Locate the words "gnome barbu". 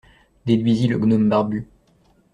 0.97-1.67